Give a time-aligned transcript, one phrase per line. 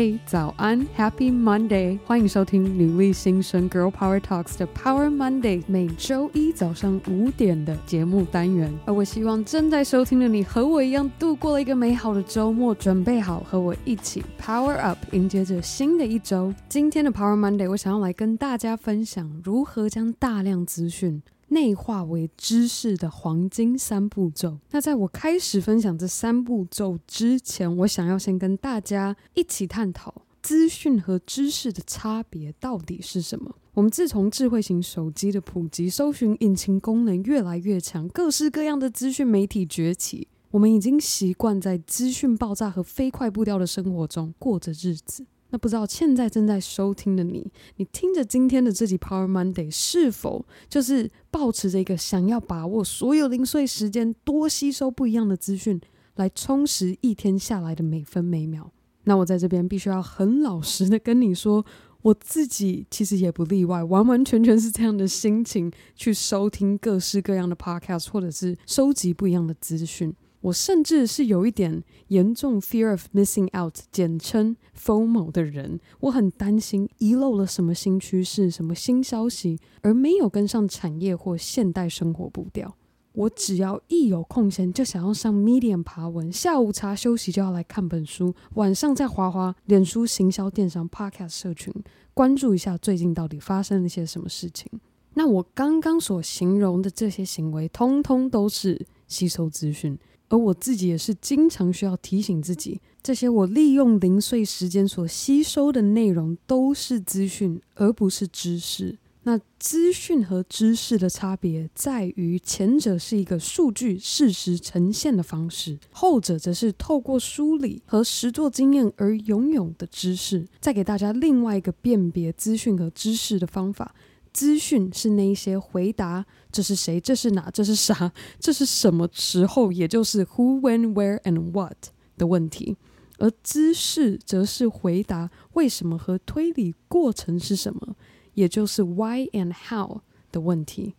[0.00, 1.98] 嘿，早安，Happy Monday！
[2.06, 8.72] 欢迎收听女力新生 Girl Power Talks 的 Power Monday，每周一早上五点的节目单元。
[8.86, 16.50] 而我希望正在收听的你和我一样度过了一个美好的周末，准备好和我一起 Power Up，迎接着新的一周。
[16.66, 24.58] 今天的 Power Monday，我想要来跟大家分享如何将大量资讯内化为知识的黄金三步骤。
[24.70, 33.54] 那在我开始分享这三步骤之前，我想要先跟大家一起探讨资讯和知识的差别到底是什么。
[33.74, 45.24] 我们自从智慧型手机的普及，搜寻引擎功能越来越强，各式各样的资讯媒体崛起，我们已经习惯在资讯爆炸和飞快步调的生活中过着日子。
[45.50, 55.80] 那不知道现在正在收听的你，你听着今天的这集 Power Monday，是否就是抱持着一个想要把握所有零碎时间，多吸收不一样的资讯，
[56.16, 58.70] 来充实一天下来的每分每秒？
[59.04, 61.64] 那我在这边必须要很老实的跟你说，
[62.02, 70.14] 我自己其实也不例外，完完全全是这样的心情去收听各式各样的 Podcast，或者是收集不一样的资讯。
[70.40, 75.78] 我甚至是有一点严重 fear of missing out，简称 FOMO 的人。
[76.00, 82.74] 我很担心遗漏了什么新趋势、什么新消息，而没有跟上产业或现代生活步调。
[83.12, 91.74] 我只要一有空闲，就想要上 Medium 爬文；下午茶休息就要来看本书；晚上再滑滑脸书、行销电商、Podcast 社群，
[92.14, 94.70] 关注一下最近到底发生了些什么事情。
[95.14, 99.98] 那我刚刚所形容的这些行为，通通都是吸收资讯。
[100.28, 108.96] 而我自己也是经常需要提醒自己，这些我利用零碎时间所吸收的内容都是资讯，而不是知识。
[109.24, 120.46] 那资讯和知识的差别在于，前者是一个数据事实呈现的方式，后者则是透过梳理和实作经验而拥有的知识。
[120.60, 123.92] 再给大家另外一个辨别资讯和知识的方法。
[124.40, 131.76] 资讯是那一些回答这是谁、这是哪、这是啥、 这是什么时候，也就是 who、when、where and what
[132.16, 132.74] 的问题，
[133.18, 137.94] 而知识则是回答为什么和推理过程是什么，
[138.32, 140.00] 也就是 why and how
[140.32, 140.94] 的问题。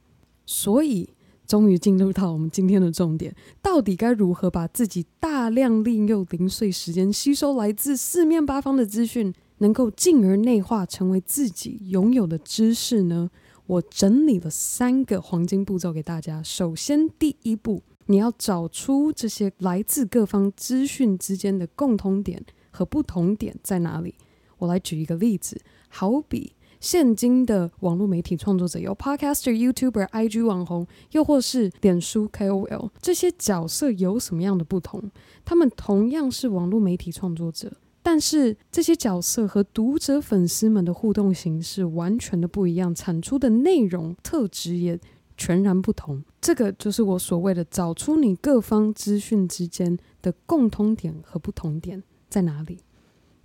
[0.45, 1.09] 所以，
[1.47, 9.33] 终于进入到我们今天的重点：到底该如何把自己大量利用零碎时间吸收来自四面八方的资讯？
[9.61, 13.29] 能够进而内化成为自己拥有的知识呢？
[13.67, 16.41] 我整理了三个黄金步骤给大家。
[16.43, 24.15] 首先，第一步，你要找出这些来自各方资讯之间的共通点和不同点在哪里。
[24.57, 35.11] 我来举一个例子，好比现今的网络媒体创作者，有 Podcaster、YouTuber、IG 网红，又或是脸书 KOL，这些角色有什么样的不同？
[35.45, 37.71] 他们同样是网络媒体创作者。
[38.03, 44.99] 但是这些角色和读者、粉丝们的互动形式完全的不一样，产出的内容特质也
[45.37, 46.23] 全然不同。
[46.41, 52.79] 这个就是我所谓的找出你各方资讯之间的共通点和不同点在哪里。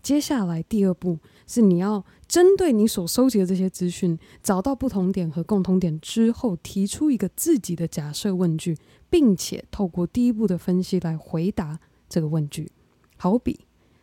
[0.02, 8.78] 接下来第二步是你要针对你所收集的这些资讯，找到不同点和共同点之后，提出一个自己的假设问句，
[9.10, 11.78] 并且透过第一步的分析来回答
[12.08, 12.70] 这个问句。
[13.18, 13.60] 好比。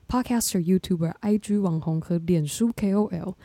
[0.08, 3.36] Podcaster、YouTuber、IG 网红和脸书 KOL，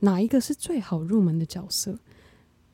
[0.00, 1.98] 哪一个是最好入门的角色？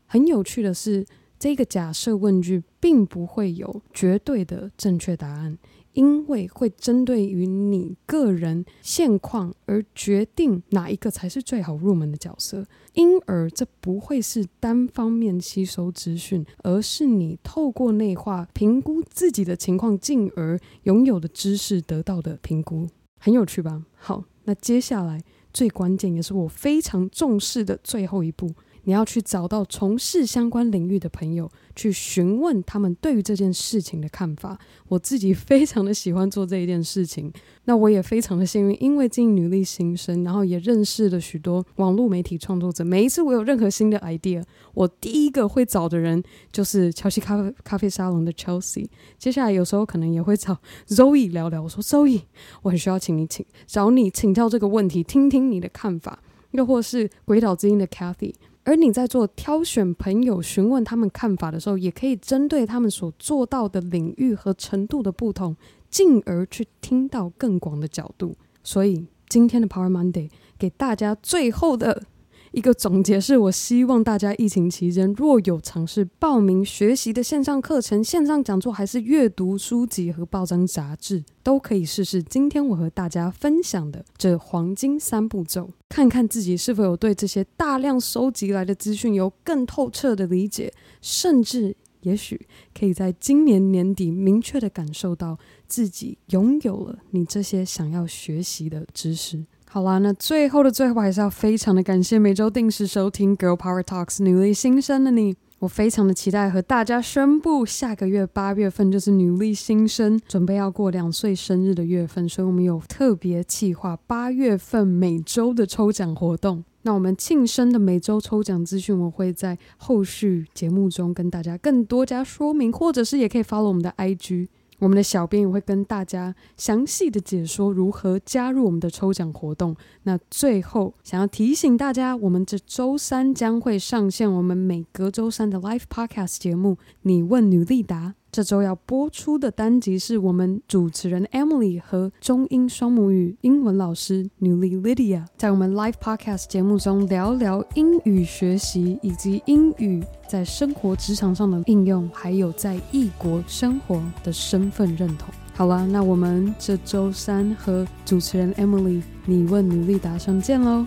[0.06, 1.06] 很有趣的是，
[1.38, 5.58] 这个假设问句并不会有绝对的正确答案，
[5.94, 12.66] 因为会针对于你个人现况而决定哪一个才是最好入门的角色。
[12.92, 22.86] 因而，这不会是单方面吸收资讯，而是你透过内化评估自己的情况，进而拥有的知识得到的评估。
[23.24, 23.82] 很有趣吧？
[23.96, 25.18] 好，那接下来
[25.50, 28.52] 最关键也是我非常重视的最后一步。
[28.84, 34.58] 你要去找到从事相关领域的朋友，去询问他们对于这件事情的看法。
[34.88, 37.32] 我自己非常的喜欢做这一件事情，
[37.64, 42.84] 那我也非常的幸运，因为经营女力新生，然后也认识了许多网络媒体创作者。
[42.84, 44.42] 每一次我有任何新的 idea，
[44.74, 46.22] 我第一个会找的人
[46.52, 48.86] 就是乔西咖啡咖啡沙龙的 Chelsea。
[49.18, 50.58] 接下来有时候可能也会找
[50.88, 51.62] Zoe 聊聊。
[51.62, 52.22] 我说 Zoe，
[52.62, 56.20] 我很需要请你请找你请教这个问题，听听你的看法。
[56.50, 58.32] 又或是鬼岛之音的 Kathy。
[58.64, 65.54] 而你在做挑选朋友、询问他们看法的时候，也可以针对他们所做到的领域和程度的不同，
[65.90, 68.34] 进而去听到更广的角度。
[68.62, 72.04] 所以今天的 Power Monday 给大家最后的
[72.54, 95.36] 一个总结是，我希望大家疫情期间若有尝试报名学习的线上课程、线上讲座，还是阅读书籍和报章杂志，都可以试试今天我和大家分享的这黄金三步骤，看看自己是否有对这些大量收集来的资讯有更透彻的理解，甚至也许可以在今年年底明确地感受到
[95.66, 99.44] 自己拥有了你这些想要学习的知识。
[99.74, 105.34] 好啦，那最后的最后，还是要非常的感谢每周定时收听《Girl Power Talks》女力新生的你。
[105.58, 116.62] 我非常的期待和大家宣布，下个月八月份就是女力新生准备要过两岁生日的月份，所以我们有特别计划八月份每周的抽奖活动。
[116.82, 124.46] 那我们庆生的每周抽奖资讯，我会在后续节目中跟大家更多加说明，或者是也可以 follow 我们的 IG。
[124.84, 129.74] 我们的小编也会跟大家详细的解说如何加入我们的抽奖活动。
[130.02, 138.14] 那最后想要提醒大家，我们这周三将会上线我们每隔周三的 Live Podcast 节目《你问女力答》。
[138.34, 155.32] 这周要播出的单集是我们主持人 Emily 和中英双母语英文老师女力 Lydia 在我们 Live Podcast 节目中聊聊英语学习以及英语在生活职场上的应用，还有在异国生活的身份认同。
[155.52, 160.84] 好了，那我们这周三和主持人 Emily 你问努力答上见喽，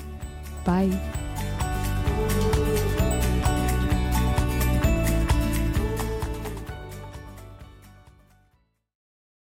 [0.65, 1.26] 拜。